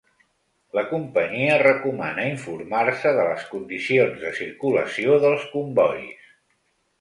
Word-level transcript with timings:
La 0.77 0.83
companyia 0.93 1.57
recomana 1.61 2.25
informar-se 2.29 3.11
de 3.19 3.27
les 3.29 3.45
condicions 3.51 4.17
de 4.25 4.33
circulació 4.39 5.21
dels 5.27 5.47
combois. 5.53 6.27